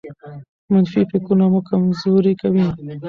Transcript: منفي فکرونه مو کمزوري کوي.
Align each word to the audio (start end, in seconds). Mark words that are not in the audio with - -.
منفي 0.71 1.01
فکرونه 1.11 1.45
مو 1.51 1.59
کمزوري 1.69 2.33
کوي. 2.41 2.65